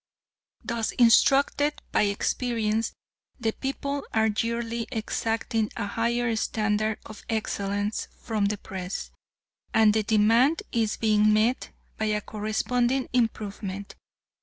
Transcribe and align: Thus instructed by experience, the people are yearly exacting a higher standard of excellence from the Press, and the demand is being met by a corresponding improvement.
Thus 0.63 0.93
instructed 0.93 1.79
by 1.91 2.01
experience, 2.07 2.91
the 3.39 3.51
people 3.53 4.03
are 4.15 4.29
yearly 4.39 4.87
exacting 4.91 5.71
a 5.77 5.85
higher 5.85 6.35
standard 6.37 6.97
of 7.05 7.21
excellence 7.29 8.07
from 8.17 8.45
the 8.45 8.57
Press, 8.57 9.11
and 9.75 9.93
the 9.93 10.01
demand 10.01 10.63
is 10.71 10.97
being 10.97 11.31
met 11.31 11.69
by 11.99 12.05
a 12.05 12.21
corresponding 12.21 13.09
improvement. 13.13 13.93